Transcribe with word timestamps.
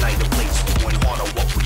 night, 0.00 0.18
the 0.18 0.24
place 0.36 0.62
to 0.62 0.86
an 0.86 0.96
honor. 1.06 1.24
What 1.34 1.57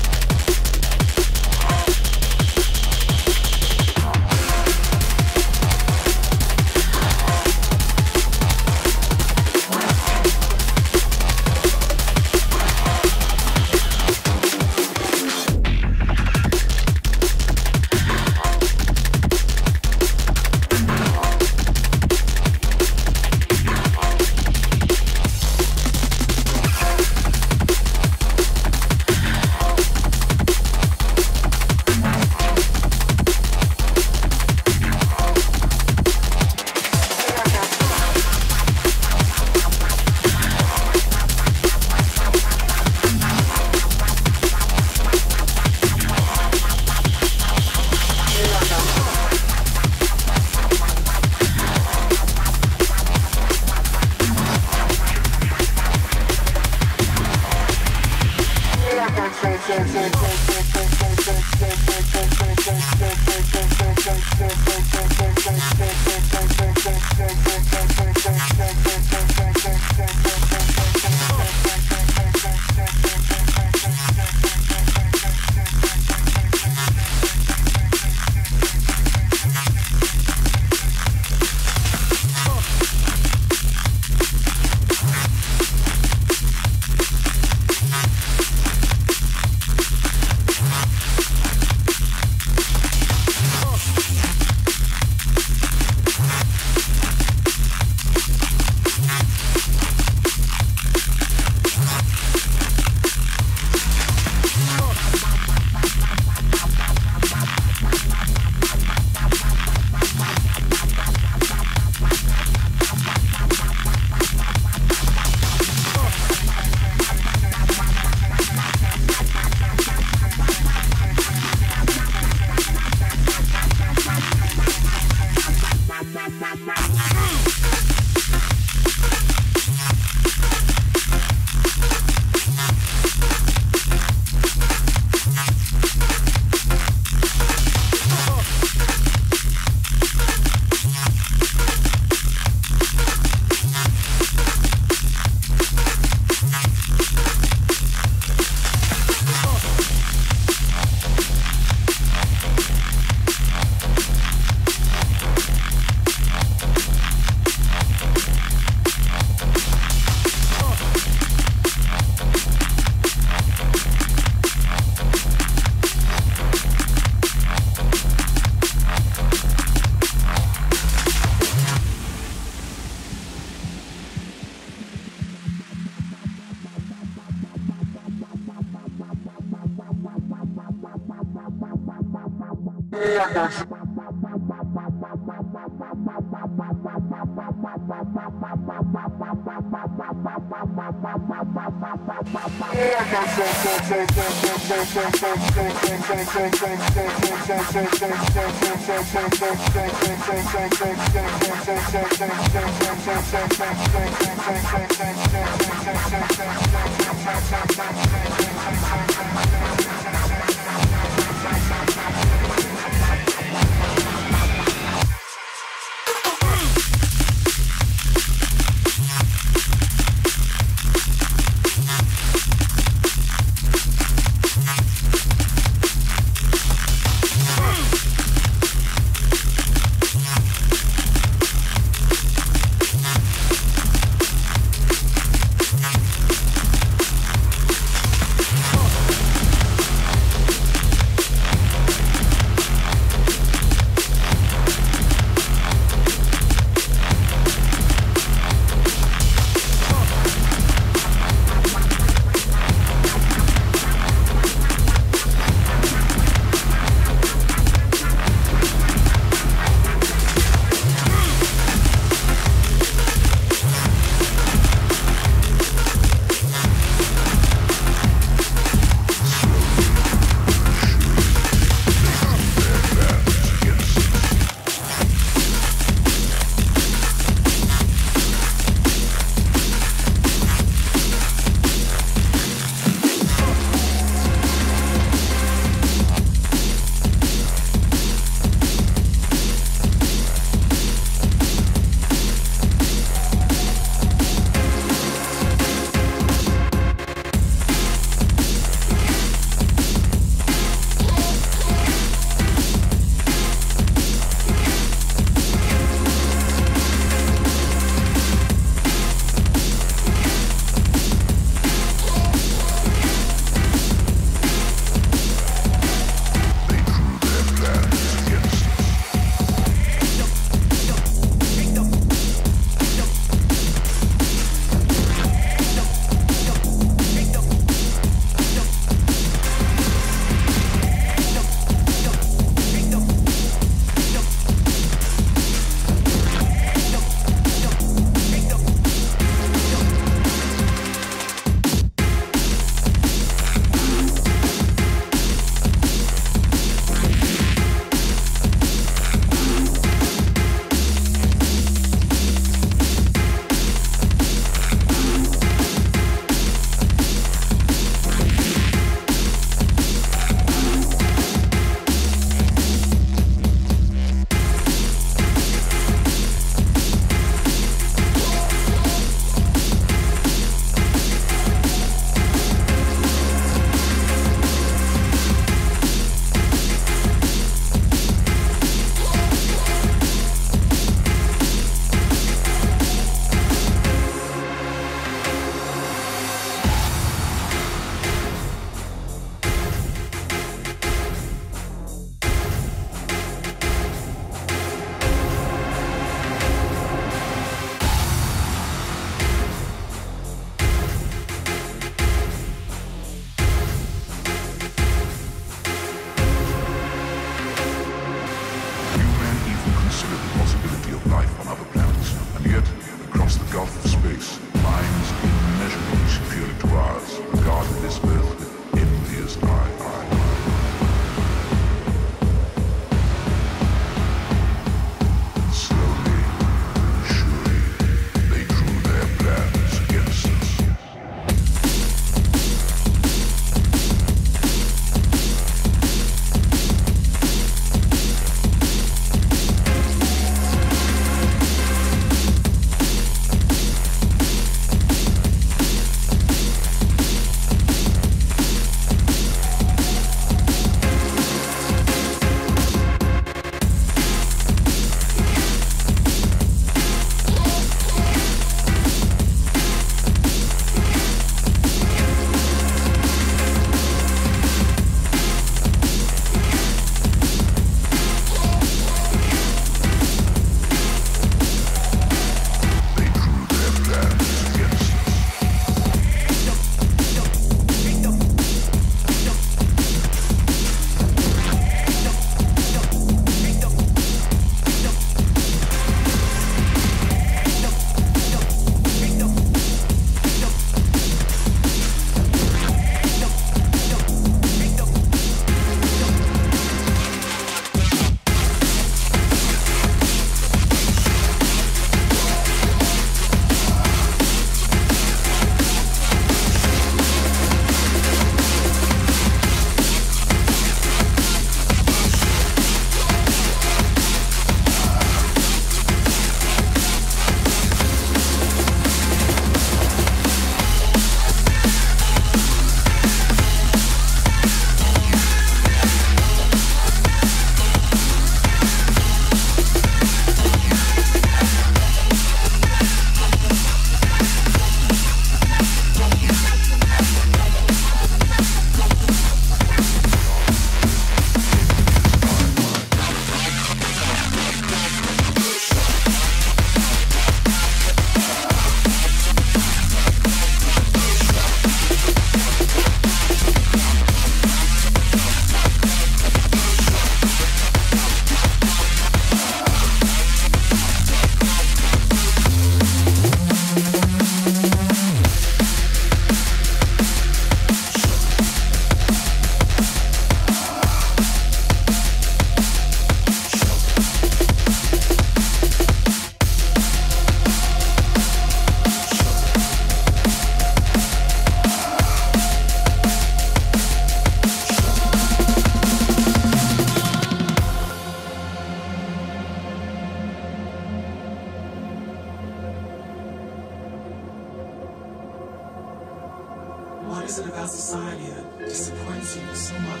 society 597.74 598.26
that 598.26 598.58
disappoints 598.60 599.36
you 599.36 599.54
so 599.54 599.74
much? 599.80 600.00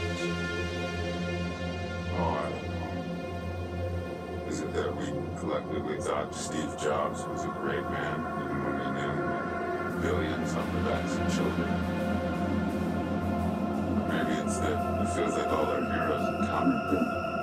Oh. 2.16 2.52
Is 4.48 4.60
it 4.60 4.72
that 4.74 4.96
we 4.96 5.06
collectively 5.40 6.00
thought 6.00 6.32
Steve 6.32 6.78
Jobs 6.80 7.24
was 7.24 7.44
a 7.44 7.48
great 7.48 7.82
man, 7.90 8.20
even 8.44 8.62
when 8.62 8.78
we 8.78 8.86
knew 8.94 9.14
billions 10.02 10.54
on 10.54 10.72
the 10.72 10.80
backs 10.88 11.16
of 11.16 11.34
children? 11.34 11.68
Maybe 14.08 14.34
it's 14.40 14.58
that 14.58 15.02
it 15.02 15.08
feels 15.12 15.34
like 15.34 15.48
all 15.48 15.66
our 15.66 15.82
heroes 15.82 16.28
are 16.28 16.46
counterfeit. 16.46 17.33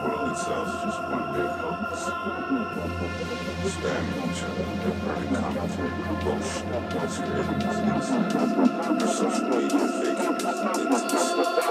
The 0.00 0.08
world 0.08 0.30
itself's 0.30 0.82
just 0.82 1.02
one 1.02 1.28
big 1.34 1.52
hoax. 1.60 2.08
Spamming 3.68 4.32
each 4.32 4.42
other, 4.48 4.64
burning 5.04 5.34
commentary, 5.34 5.90
bullshit, 6.24 6.64
once 6.96 7.16
you're 7.18 7.36
in 7.36 7.58
this 7.58 7.78
inside. 7.84 8.32
Our 8.80 9.06
social 9.06 9.48
media 9.50 9.84
fake 10.00 10.24
news, 10.40 11.69